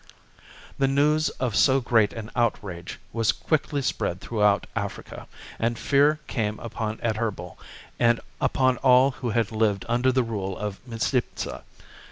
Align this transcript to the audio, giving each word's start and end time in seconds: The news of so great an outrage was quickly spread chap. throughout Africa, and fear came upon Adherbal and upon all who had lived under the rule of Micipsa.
The 0.79 0.87
news 0.87 1.29
of 1.39 1.55
so 1.55 1.79
great 1.79 2.11
an 2.11 2.31
outrage 2.35 2.99
was 3.13 3.31
quickly 3.31 3.83
spread 3.83 4.19
chap. 4.19 4.27
throughout 4.27 4.65
Africa, 4.75 5.27
and 5.59 5.77
fear 5.77 6.19
came 6.25 6.59
upon 6.59 6.97
Adherbal 7.03 7.59
and 7.99 8.19
upon 8.41 8.77
all 8.77 9.11
who 9.11 9.29
had 9.29 9.51
lived 9.51 9.85
under 9.87 10.11
the 10.11 10.23
rule 10.23 10.57
of 10.57 10.79
Micipsa. 10.87 11.61